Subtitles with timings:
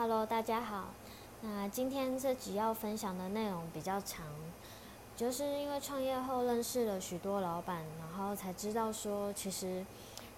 [0.00, 0.86] Hello，大家好。
[1.42, 4.24] 那今天这集要分享的内容比较长，
[5.14, 9.84] 就是因为创业后认识了许多老板，然后才知道说，其实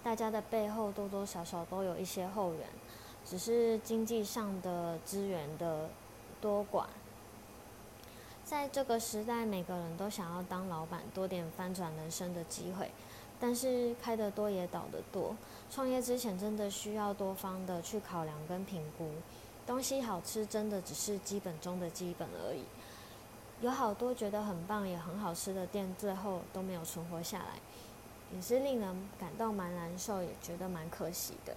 [0.03, 2.67] 大家的背后多多少少都有一些后援，
[3.25, 5.89] 只是经济上的资源的
[6.41, 6.87] 多寡。
[8.43, 12.91] 在这个时代，每个人都想要当老板，多点翻转人生的机会。
[13.39, 15.37] 但是开得多也倒得多，
[15.69, 19.09] 创业之前真的需要多方的去考量跟评估。
[19.73, 22.61] 东西好吃真的只是基本中的基本而已。
[23.63, 27.59] 有好多觉得很棒也很好吃的店，最后都没有存活下来，
[28.35, 31.57] 也是令人感到蛮难受，也觉得蛮可惜的。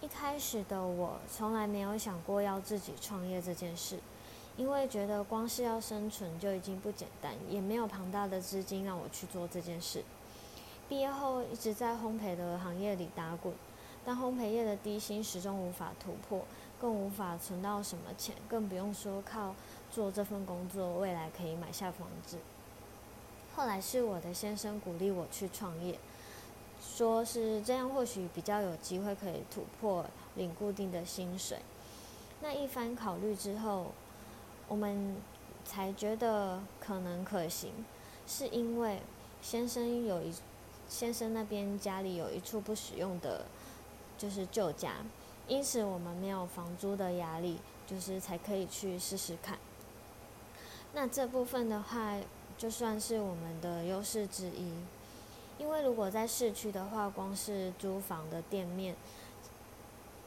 [0.00, 4.00] 一开始的我从来没有想过要自己创业这件事。
[4.56, 10.02] 因为觉得光是要生存就已经不简单，也没有庞大的资金让我去做这件事。
[10.88, 13.54] 毕业后一直在烘焙的行业里打滚，
[14.04, 16.44] 但烘焙业的低薪始终无法突破，
[16.80, 19.54] 更无法存到什么钱，更不用说靠
[19.90, 22.38] 做这份工作未来可以买下房子。
[23.54, 25.98] 后来是我的先生鼓励我去创业，
[26.80, 31.58] 说是这样或许比较有机会可以突破领固定的薪水。
[32.40, 33.92] 那一番考虑之后。
[34.68, 35.16] 我们
[35.64, 37.72] 才觉得可能可行，
[38.24, 39.00] 是因为
[39.42, 40.32] 先生有一
[40.88, 43.46] 先生那边家里有一处不使用的，
[44.20, 44.96] 就是旧家，
[45.48, 49.58] 因此我们没有房租的压力，就是才可以去试试看。
[50.92, 52.18] 那这部分的话，
[52.58, 54.74] 就算是我们的优势之一，
[55.56, 58.94] 因为如果在市区的话，光是租房的店面，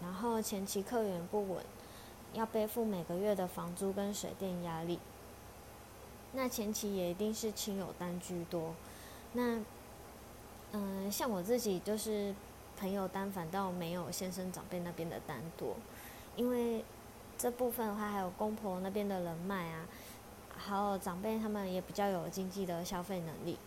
[0.02, 1.64] 然后前期客源不稳。
[2.34, 4.98] 要背负每个月的房租跟水电压力，
[6.32, 8.74] 那前期也一定是亲友单居多。
[9.34, 9.62] 那，
[10.72, 12.34] 嗯，像我自己就是
[12.78, 15.76] 朋友单，反倒没有先生长辈那边的单多，
[16.36, 16.84] 因为
[17.38, 19.86] 这部分的话还有公婆那边的人脉啊，
[20.58, 23.58] 还有长辈他们也比较有经济的消费能力，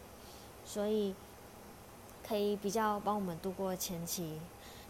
[0.65, 1.15] 所以
[2.27, 4.39] 可以比较帮我们度过前期。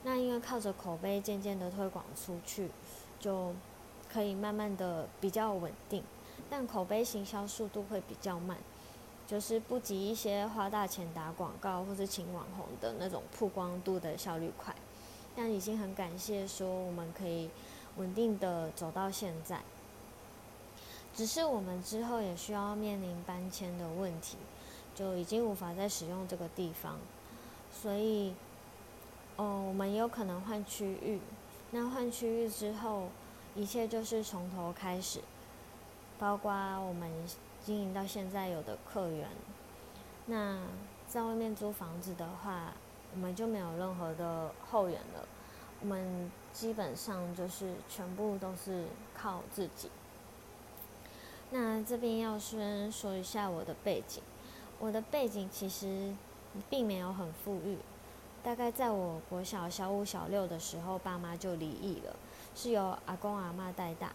[0.02, 2.70] 那因为靠着口碑渐渐的推广出去。
[3.18, 3.54] 就
[4.12, 6.02] 可以慢慢的比较稳定，
[6.50, 8.58] 但口碑行销速度会比较慢，
[9.26, 14.74] 就是不及一些花大钱打广告或者请网红的那种曝光度的效率快。
[15.34, 17.50] 但已经很感谢说我们可以
[17.96, 19.60] 稳定的走到现在，
[21.14, 24.36] 只是我们之后也需要面临搬迁的问题，
[24.94, 26.98] 就已经无法再使用这个地方，
[27.70, 28.34] 所以，
[29.36, 31.20] 哦，我们有可能换区域。
[31.72, 33.08] 那换区域之后，
[33.54, 35.20] 一切就是从头开始，
[36.18, 37.10] 包括我们
[37.66, 39.28] 经营到现在有的客源。
[40.26, 40.56] 那
[41.08, 42.72] 在外面租房子的话，
[43.12, 45.26] 我们就没有任何的后援了，
[45.80, 48.84] 我们基本上就是全部都是
[49.16, 49.90] 靠自己。
[51.50, 54.22] 那这边要先说一下我的背景，
[54.78, 56.14] 我的背景其实
[56.70, 57.78] 并没有很富裕。
[58.44, 62.14] 大概在我国小小五、小六的时候，爸妈就离异了，
[62.54, 64.12] 是由阿公阿妈带大。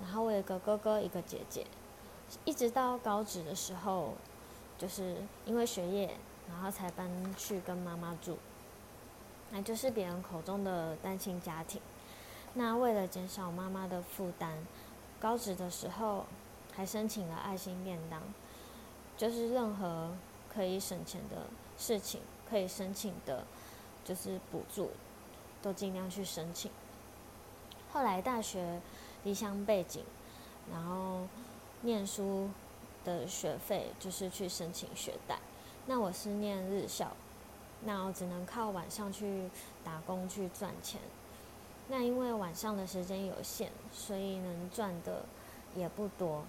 [0.00, 1.66] 然后我有个哥哥，一个姐姐，
[2.44, 4.14] 一直到高职的时候，
[4.78, 6.16] 就是因为学业，
[6.48, 8.38] 然后才搬去跟妈妈住。
[9.50, 11.80] 那就是别人口中的单亲家庭。
[12.54, 14.58] 那为了减少妈妈的负担，
[15.20, 16.26] 高职的时候
[16.74, 18.22] 还申请了爱心便当，
[19.16, 20.12] 就是任何
[20.52, 21.46] 可以省钱的
[21.78, 22.20] 事情。
[22.48, 23.44] 可以申请的，
[24.04, 24.92] 就是补助，
[25.60, 26.70] 都尽量去申请。
[27.92, 28.80] 后来大学
[29.24, 30.04] 离乡背景，
[30.70, 31.26] 然后
[31.82, 32.48] 念书
[33.04, 35.38] 的学费就是去申请学贷。
[35.86, 37.12] 那我是念日校，
[37.84, 39.48] 那我只能靠晚上去
[39.84, 41.00] 打工去赚钱。
[41.88, 45.24] 那因为晚上的时间有限，所以能赚的
[45.74, 46.44] 也不多。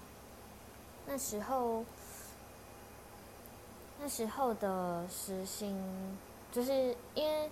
[1.06, 1.84] 那时候。
[4.00, 5.76] 那时候的时薪，
[6.52, 7.50] 就是因为，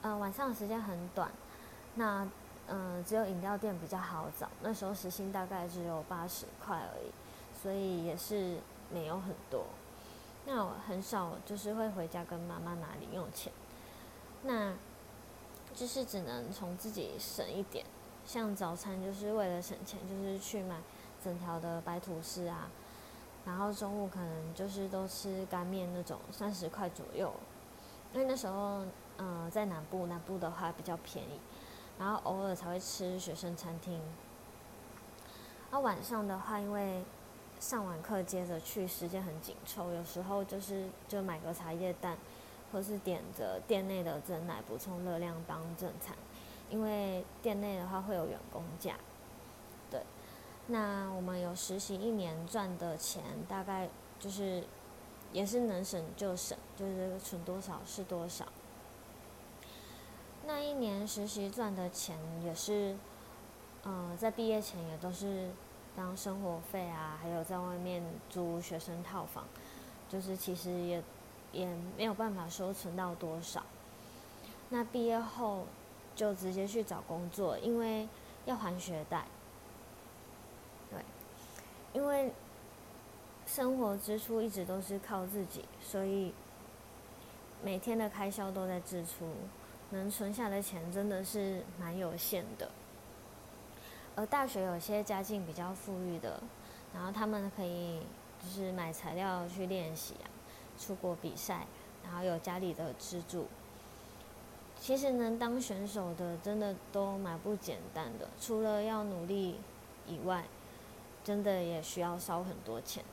[0.00, 1.28] 呃，晚上的时间很短，
[1.96, 2.24] 那，
[2.68, 4.48] 嗯，只有饮料店比较好找。
[4.62, 7.10] 那时候时薪大概只有八十块而已，
[7.60, 8.58] 所以也是
[8.92, 9.64] 没有很多。
[10.46, 13.52] 那我很少就是会回家跟妈妈拿零用钱，
[14.44, 14.74] 那，
[15.74, 17.84] 就是只能从自己省一点。
[18.24, 20.76] 像早餐就是为了省钱，就是去买
[21.24, 22.70] 整条的白吐司啊。
[23.46, 27.32] 然后中午可能就是都吃干面那种，三十块左右。
[28.12, 28.84] 因为那时候，
[29.16, 31.40] 嗯，在南部，南部的话比较便宜。
[31.98, 34.00] 然后偶尔才会吃学生餐厅。
[35.70, 37.02] 那晚上的话，因为
[37.60, 42.16] 上完课接着去，时间很紧凑，有时候就是就买个茶叶蛋，
[42.72, 46.16] 或是点着店内的蒸奶补充热量当正餐。
[46.70, 48.94] 因为店内的话会有员工价，
[49.90, 50.02] 对。
[50.66, 53.88] 那我们有实习一年赚的钱，大概
[54.20, 54.62] 就是
[55.32, 58.46] 也是能省就省，就是存多少是多少。
[60.48, 62.96] 那一年实习赚的钱也是，
[63.82, 65.50] 呃，在毕业前也都是
[65.94, 69.44] 当生活费啊，还有在外面租学生套房，
[70.08, 71.02] 就是其实也
[71.52, 71.66] 也
[71.98, 73.62] 没有办法说存到多少。
[74.70, 75.66] 那毕业后
[76.16, 78.08] 就直接去找工作，因为
[78.46, 79.26] 要还学贷。
[80.90, 80.98] 对，
[81.92, 82.32] 因为
[83.44, 86.32] 生活支出一直都是靠自己，所以
[87.62, 89.26] 每天的开销都在支出，
[89.90, 92.70] 能存下的钱真的是蛮有限的。
[94.16, 96.42] 而大学有些家境比较富裕的，
[96.94, 98.00] 然后他们可以
[98.42, 100.26] 就是买材料去练习啊，
[100.78, 101.66] 出国比赛，
[102.04, 103.46] 然后有家里的资助。
[104.78, 109.58] 其实能当选手的，真的都蛮不简单的，除了要努力
[110.06, 110.44] 以外。
[111.24, 113.04] 真的也需要烧很多钱，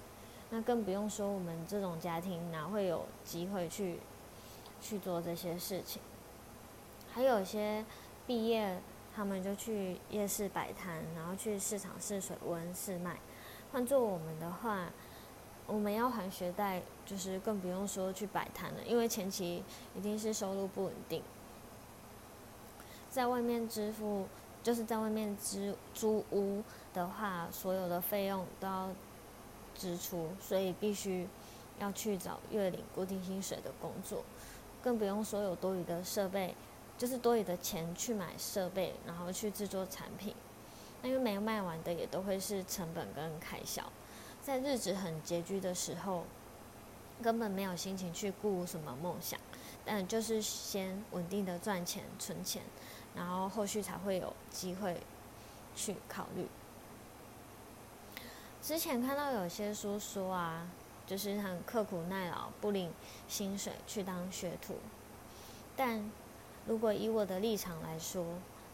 [0.50, 4.00] 那更不用说我们这种家庭哪会有机会去
[4.80, 6.02] 去做这些事情？
[7.16, 7.86] 还有一些
[8.28, 8.78] 毕业，
[9.16, 13.18] 他们就去夜市摆摊，然后去市场试水温试卖。
[13.72, 14.92] 换做我们的话，
[15.66, 19.64] 我们要还学贷，就是更不用说去摆摊了，因为前期
[19.96, 21.24] 一定是收入不稳定，
[23.10, 24.28] 在外面支付。
[24.62, 28.90] 就是在外面租租屋的话，所有的费用都要
[29.76, 31.28] 支出，所以必须
[31.78, 34.24] 要去找月领固定薪水的工作，
[34.82, 36.56] 更不用说有多余的设备，
[36.98, 40.36] 就是多余的钱去买设备，然后去制作产品。
[41.02, 43.84] 那因为没有卖完的也都会是成本跟开销，
[44.42, 46.24] 在日子很拮据的时候，
[47.22, 49.40] 根本没有心情去顾什么梦想，
[49.86, 52.62] 但就是先稳定的赚钱存钱。
[53.16, 54.98] 然后后续才会有机会
[55.74, 56.46] 去考虑。
[58.62, 60.68] 之前看到有些书说啊，
[61.08, 62.92] 就是很刻苦耐劳，不领
[63.30, 64.76] 薪水去当学徒。
[65.78, 66.12] 但
[66.68, 68.26] 如果以我的立场来说，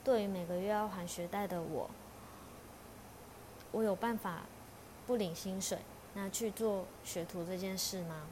[0.03, 1.89] 对于每个月要还学贷的我，
[3.71, 4.43] 我有办法
[5.05, 5.79] 不领薪水，
[6.13, 8.27] 那去做学徒这件事吗？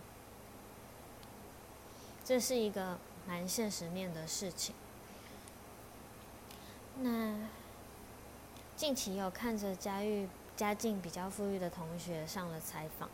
[2.23, 2.97] 这是一个
[3.27, 4.75] 蛮现实面的事情。
[7.01, 7.35] 那
[8.75, 13.09] 近期有看着家喻家境比较富裕的同学上了采访，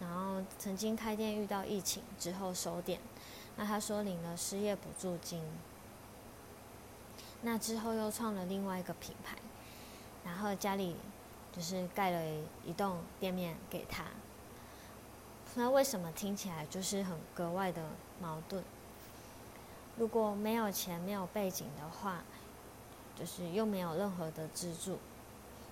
[0.00, 3.00] 然后曾经开店遇到疫情之后收店，
[3.56, 5.42] 那他说领了失业补助金，
[7.44, 9.36] 那之后又创了另外一个品牌，
[10.24, 10.96] 然后家里
[11.52, 14.06] 就是盖了一栋店面给他，
[15.54, 17.82] 那为什么听起来就是很格外的
[18.20, 18.64] 矛盾？
[19.96, 22.24] 如果没有钱没有背景的话。
[23.16, 24.98] 就是又没有任何的资助，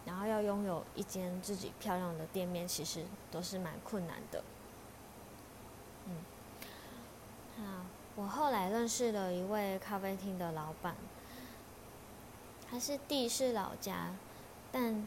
[0.06, 4.44] 然后要拥有一间自己漂亮的店面，其实都是蛮困难的。
[6.06, 7.84] 嗯，啊，
[8.14, 10.94] 我后来认识了一位咖啡厅的老板，
[12.72, 14.14] 他是地市老家，
[14.72, 15.06] 但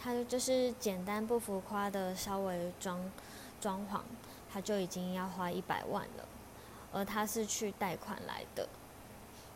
[0.00, 3.10] 他就是简单不浮夸的稍微装
[3.60, 4.02] 装潢，
[4.48, 6.28] 他就已经要花一百万了，
[6.92, 8.68] 而他是去贷款来的。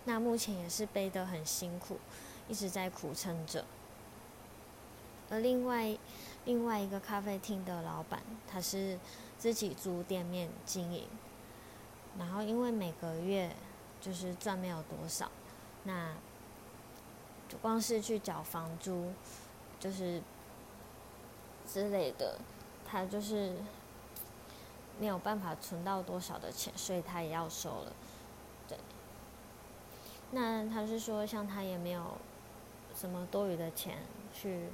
[0.06, 1.96] 那目前也是背得很辛苦，
[2.48, 3.64] 一直在苦撑着。
[5.30, 5.96] 而另外
[6.44, 8.20] 另外一个咖啡厅的老板，
[8.50, 8.98] 他是
[9.38, 11.06] 自己租店面经营，
[12.18, 13.54] 然后因为每个月
[14.00, 15.30] 就是赚没有多少，
[15.84, 16.12] 那
[17.58, 19.12] 光是去缴房租，
[19.78, 20.22] 就是
[21.66, 22.38] 之类的，
[22.86, 23.56] 他就是
[24.98, 27.92] 没有办法存到多少的钱，所以他也要收了。
[28.68, 28.78] 对
[30.32, 32.16] 那他是说，像他也没有
[32.94, 33.98] 什么多余的钱
[34.32, 34.68] 去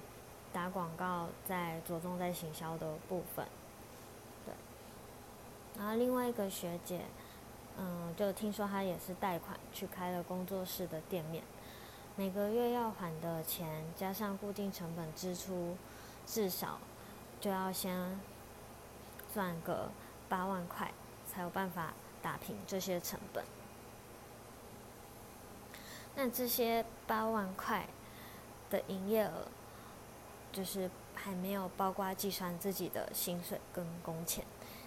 [0.52, 3.47] 打广告，在着重在行销的部分，
[4.45, 4.54] 对。
[5.78, 7.04] 然后另外一个学姐，
[7.78, 11.45] 嗯，就听说她也是贷款去开了工作室的店面，
[12.18, 15.76] 每个月要还的钱加上固定成本支出，
[16.26, 16.78] 至少
[17.38, 18.18] 就要先
[19.35, 19.90] 赚个
[20.26, 20.90] 八万块，
[21.30, 21.92] 才有办法
[22.23, 23.44] 打平这些成本。
[26.14, 27.87] 那这些八万块
[28.70, 29.46] 的营业额，
[30.50, 34.42] 就是还没有包括计算自己的薪水跟工钱，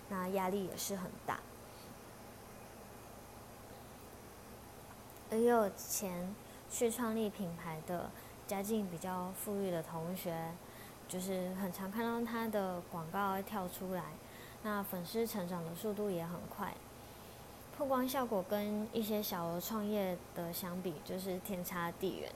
[0.10, 1.40] 那压力也是很大。
[5.30, 6.34] 而有钱
[6.70, 8.10] 去创立品牌的
[8.48, 10.54] 家境比较富裕的同学，
[11.08, 14.04] 就是很常看到他的广告跳出来，
[14.64, 16.74] 那粉丝成长的速度也很快。
[17.78, 22.32] 曝光效果跟一些小额创业的相比，就是天差地远。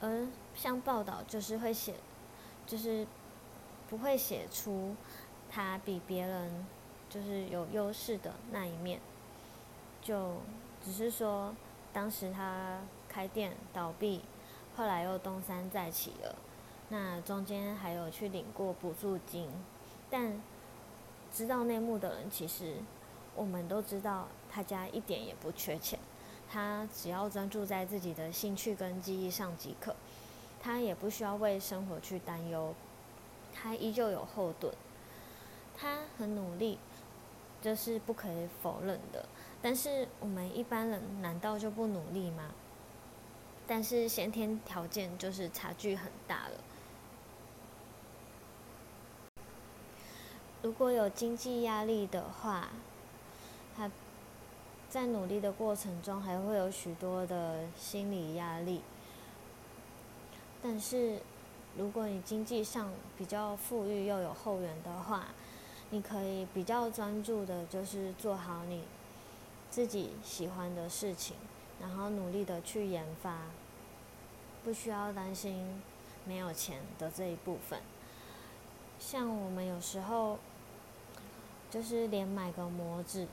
[0.00, 1.94] 而像报道就是会写，
[2.66, 3.06] 就是
[3.90, 4.96] 不会写出
[5.50, 6.66] 他比别人
[7.10, 8.98] 就是有优势的那一面，
[10.00, 10.36] 就
[10.84, 11.54] 只是说
[11.92, 14.22] 当时他开店倒闭，
[14.76, 16.36] 后来又东山再起了，
[16.88, 19.48] 那中间还有去领过补助金，
[20.08, 20.40] 但
[21.32, 22.76] 知道内幕的人其实
[23.34, 25.98] 我们都知道，他家一点也不缺钱。
[26.52, 29.94] 他只要专注在自己的兴趣跟记忆上即可，
[30.60, 32.74] 他也不需要为生活去担忧，
[33.54, 34.74] 他依旧有后盾，
[35.76, 36.78] 他很努力，
[37.62, 39.24] 这是不可以否认的。
[39.62, 42.54] 但是我们一般人难道就不努力吗？
[43.66, 46.54] 但是先天条件就是差距很大了。
[50.62, 52.68] 如果有经济压力的话，
[53.76, 53.90] 他。
[54.88, 58.82] 在努力的过程中，还会有许多的心理压力。
[60.60, 61.20] 但是，
[61.76, 65.28] 如果你经济上比较富裕又有后援的话，
[65.90, 68.82] 你可以比较专注的，就是做好你
[69.70, 71.36] 自己喜欢的事情，
[71.80, 73.42] 然后努力的去研发，
[74.64, 75.80] 不需要担心
[76.24, 77.80] 没有钱的这一部分。
[78.98, 80.38] 像我们有时候，
[81.70, 83.26] 就是连买个模子。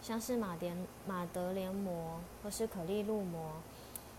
[0.00, 3.52] 像是马莲马德莲膜或是可丽露膜，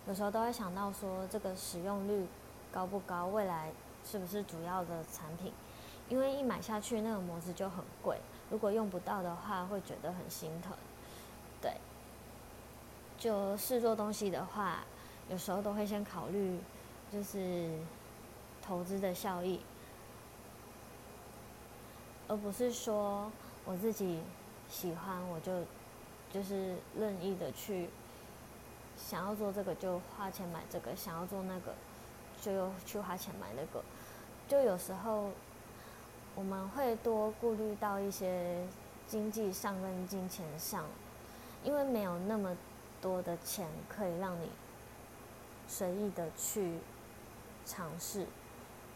[0.08, 2.26] 有时候都会想到说这个使用率
[2.72, 3.70] 高不高，未来
[4.06, 5.52] 是不是主要的产品？
[6.08, 8.18] 因为一买下去那个模子就很贵，
[8.50, 10.72] 如果用不到的话，会觉得很心疼。
[13.24, 14.84] 就试做东西的话，
[15.30, 16.60] 有时候都会先考虑
[17.10, 17.70] 就是
[18.62, 19.62] 投资的效益，
[22.28, 23.32] 而不是说
[23.64, 24.20] 我自己。
[24.70, 25.52] 喜欢我就
[26.32, 27.90] 就是任意的去
[28.98, 31.76] 想要做这个就花钱买这个，想要做那个
[32.42, 33.84] 就又去花钱买那个。
[34.48, 35.30] 就有时候
[36.34, 38.66] 我们会多顾虑到一些
[39.06, 40.86] 经济上跟金钱上，
[41.64, 42.58] 因为没有那么
[43.04, 44.50] 多的钱可以让你
[45.68, 46.80] 随意的去
[47.66, 48.26] 尝试，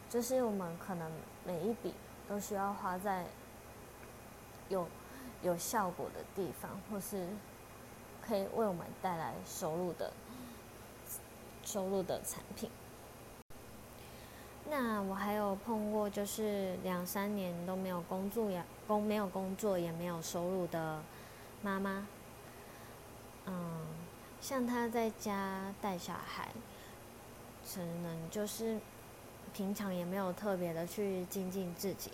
[0.10, 1.12] 就是我们可能
[1.46, 1.94] 每一笔
[2.28, 3.26] 都需要花在
[4.70, 4.88] 有。
[5.44, 7.28] 有效果的地方，或是
[8.26, 10.12] 可以为我们带来收入的
[11.64, 12.72] 收入的产品。
[14.68, 21.04] 那我还有碰过，就是两三年都没有工作呀，工没有工作也没有收入的
[21.62, 22.08] 妈妈。
[23.48, 23.80] 嗯，
[24.40, 26.50] 像他在家带小孩，
[27.74, 28.80] 可能就是
[29.54, 32.12] 平常也没有特别的去精进自己。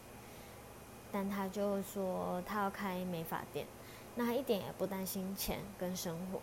[1.12, 3.68] 但他就说他要开美发店，
[4.16, 6.40] 那他一点也不担心钱跟生活，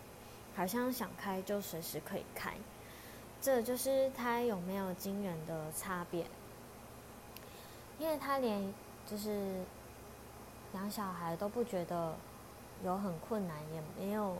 [0.54, 2.54] 好像想开就随时可以开，
[3.40, 6.24] 这就是他有没有金源的差别。
[7.98, 8.72] 因为他连
[9.04, 9.64] 就是
[10.72, 12.14] 养小孩都不觉得
[12.84, 14.36] 有很困难，也没有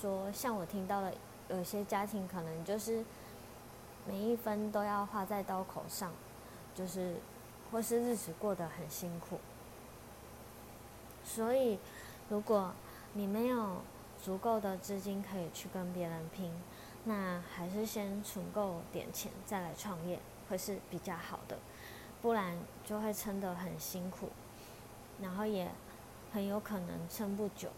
[0.00, 1.14] 说像我听到的
[1.48, 3.04] 有些家庭可能就是
[4.06, 6.12] 每一分都要花在刀口上，
[6.74, 7.16] 就是
[7.70, 9.38] 或是日子过得很辛苦。
[11.24, 11.78] 所以，
[12.28, 12.72] 如果
[13.14, 13.82] 你没有
[14.22, 16.52] 足够的资金可以去跟别人拼，
[17.04, 21.56] 那还是先存够点钱再来创业会是比较好的，
[22.20, 24.28] 不然就会撑得很辛苦，
[25.22, 25.70] 然后也
[26.32, 27.70] 很有可能撑不久。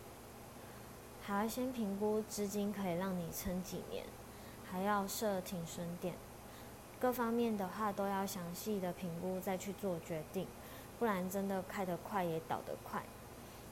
[1.27, 4.05] 还要先评估资金可以让你撑几年，
[4.71, 6.15] 还要设停损点，
[7.01, 10.47] 各方面的话都要详细的评估再去做决定，
[11.01, 13.03] 不然真的开得快也倒得快。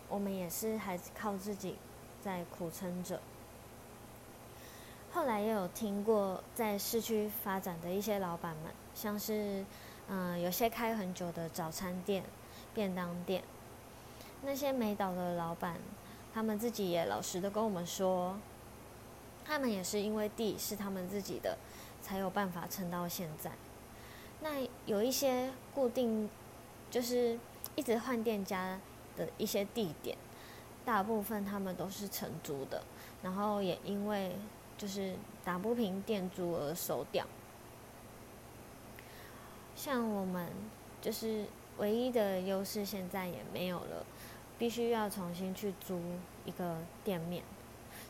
[0.09, 1.77] 我们也是还靠自己
[2.21, 3.21] 在苦撑着。
[5.13, 9.65] 后来也有听过在市区发展的一些老板们，像是
[10.09, 12.25] 嗯有些开很久的早餐店、
[12.75, 13.45] 便当店，
[14.43, 15.79] 那些没倒的老板，
[16.35, 18.37] 他们自己也老实的跟我们说，
[19.45, 21.57] 他们也是因为地是他们自己的，
[22.03, 23.53] 才有办法撑到现在。
[24.41, 26.29] 那有一些固定，
[26.91, 27.39] 就是
[27.77, 28.81] 一直换店家。
[29.17, 30.19] 的一些地点，
[30.85, 32.83] 大部分他们都是承租的，
[33.23, 34.35] 然后也因为
[34.77, 35.15] 就是
[35.45, 37.25] 打不平店租而收掉。
[39.77, 40.49] 像我们
[41.01, 41.45] 就是
[41.79, 44.05] 唯一的优势，现在也没有了，
[44.59, 46.01] 必须要重新去租
[46.45, 47.43] 一个店面，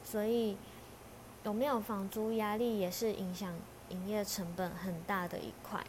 [0.02, 0.56] 所以
[1.42, 3.54] 有没有房租压力也是影响
[3.88, 5.84] 营业成本很大的一块。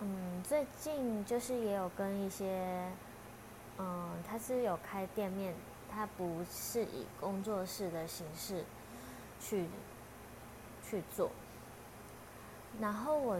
[0.00, 2.90] 嗯，最近就是也有跟一些，
[3.78, 5.54] 嗯，他是有开店面，
[5.88, 8.64] 他不是以工作室的形式
[9.40, 9.66] 去
[10.84, 11.30] 去做。
[12.80, 13.38] 然后我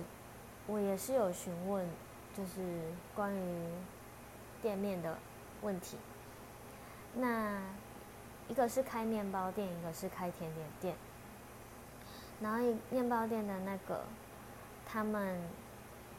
[0.67, 1.87] 我也是有询问，
[2.37, 2.61] 就是
[3.15, 3.69] 关于
[4.61, 5.19] 店面的
[5.61, 5.97] 问题。
[7.15, 7.61] 那
[8.49, 10.97] 一个是开面包店，一个是开甜点店。
[12.41, 12.59] 然后
[12.91, 14.05] 面包店的那个，
[14.87, 15.41] 他们，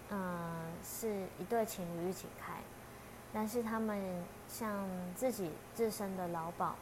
[0.10, 2.54] 嗯，是一对情侣一起开，
[3.34, 6.76] 但是他们像自己自身的劳保，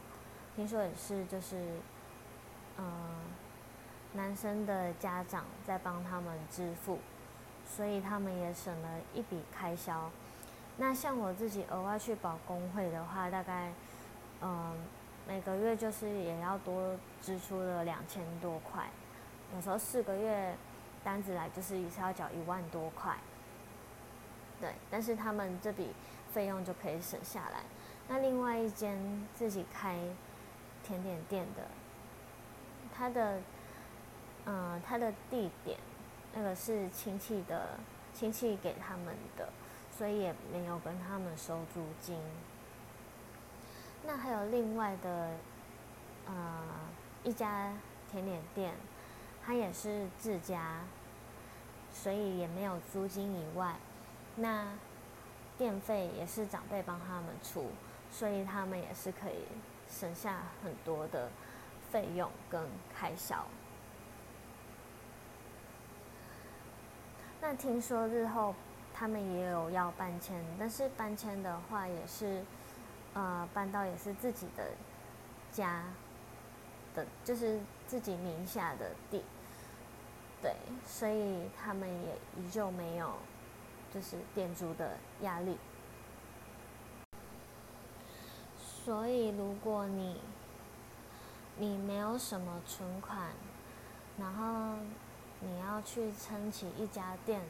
[0.54, 1.56] 听说也是就是，
[2.78, 2.84] 嗯，
[4.12, 6.98] 男生的家长在帮他们支付，
[7.74, 10.10] 所以他们也省了一笔开销。
[10.76, 13.72] 那像我自己额外去保工会的话，大概，
[14.42, 14.74] 嗯，
[15.26, 18.84] 每个月就是也要多支出了两千多块。
[19.54, 20.54] 有时候四个月
[21.04, 23.16] 单子来，就是一次要缴一万多块，
[24.60, 25.88] 对，但是他们这笔
[26.32, 27.60] 费用就可以省下来。
[28.08, 28.98] 那另外一间
[29.34, 29.98] 自己开
[30.82, 31.62] 甜点店的，
[32.94, 33.40] 他的，
[34.46, 35.78] 嗯，他的地点
[36.34, 37.78] 那个是亲戚的
[38.14, 39.48] 亲戚给他们的，
[39.96, 42.18] 所以也没有跟他们收租金。
[44.06, 45.30] 那还有另外的，
[46.26, 46.62] 呃，
[47.22, 47.72] 一家
[48.10, 48.74] 甜点店。
[49.44, 50.82] 他也是自家，
[51.92, 53.74] 所以也没有租金以外，
[54.36, 54.68] 那
[55.58, 57.72] 电费也是长辈帮他们出，
[58.08, 59.42] 所以他们也是可以
[59.90, 61.28] 省下很多的
[61.90, 62.62] 费用跟
[62.94, 63.44] 开销。
[67.42, 68.54] 那听说日后
[68.94, 72.42] 他们也有要搬迁，但是搬迁的话也是，
[73.12, 74.70] 呃，搬到也是自己的
[75.52, 75.82] 家
[76.94, 77.60] 的，就是。
[77.84, 79.22] 自己名下的地，
[80.40, 80.54] 对，
[80.86, 83.12] 所以他们也依旧没有，
[83.92, 85.58] 就是店租的压力。
[88.56, 90.22] 所以如果你，
[91.58, 93.28] 你没有什么存款，
[94.16, 94.78] 然后
[95.42, 97.42] 你要去撑起一家店，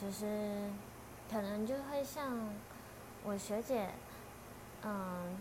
[0.00, 0.70] 就是
[1.30, 2.50] 可能就会像
[3.24, 3.88] 我学姐，
[4.82, 5.36] 嗯，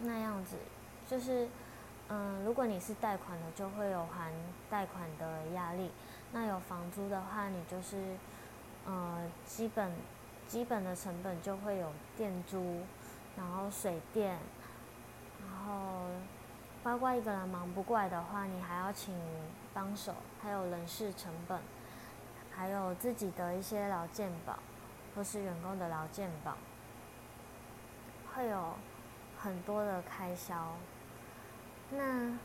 [0.00, 0.56] 那样子，
[1.06, 1.48] 就是。
[2.08, 4.32] 嗯，如果你是贷款的，就会有还
[4.70, 5.90] 贷款的压力。
[6.30, 8.16] 那有房租的话，你就是，
[8.86, 9.90] 呃，基本
[10.46, 12.82] 基本的成本就会有电租，
[13.36, 14.38] 然后水电，
[15.40, 15.95] 然后
[16.86, 19.12] 包括一个人忙不过来的话，你还要请
[19.74, 21.58] 帮手，还有人事成本，
[22.54, 24.56] 还有自己的一些劳健保，
[25.12, 26.56] 或是员工的劳健保，
[28.32, 28.74] 会有
[29.36, 30.76] 很多的开销。
[31.90, 32.38] 那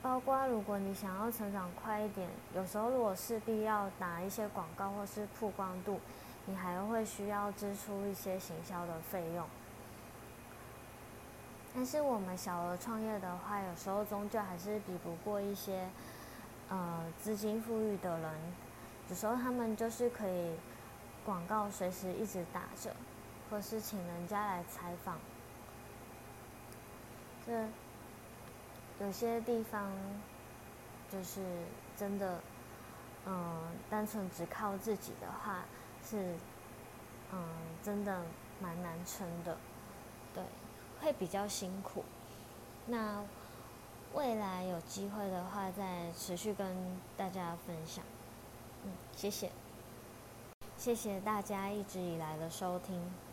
[0.00, 6.00] 包括如果你想要成长快一点，有时候如果势必要打一些广告或是曝光度，
[6.46, 9.46] 你还会需要支出一些行销的费用。
[11.78, 15.88] 但是我们小额创业的话，有时候终究还是比不过一些
[16.68, 18.32] 呃资金富裕的人，
[19.08, 20.56] 有时候他们就是可以
[21.24, 22.92] 广告随时一直打着，
[23.48, 25.20] 或是请人家来采访。
[27.46, 27.64] 这
[28.98, 29.92] 有些地方
[31.12, 31.40] 就是
[31.96, 32.40] 真的，
[33.24, 33.56] 嗯，
[33.88, 35.60] 单纯只靠自己的话
[36.04, 36.34] 是，
[37.30, 37.38] 嗯，
[37.84, 38.20] 真的
[38.60, 39.56] 蛮难撑的，
[40.34, 40.42] 对，
[41.00, 42.04] 会比较辛苦。
[42.86, 43.22] 那
[44.14, 46.66] 未来有机会的话，再持续跟
[47.16, 48.04] 大家分享。
[48.84, 49.50] 嗯，谢谢，
[50.76, 53.27] 谢谢大家一直以来的收听。